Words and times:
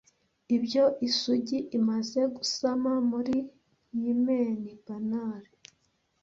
ibyo 0.55 0.83
isugi 1.07 1.57
imaze 1.77 2.21
gusama 2.35 2.91
muri 3.11 3.35
hymen 3.97 4.59
banal 4.85 5.43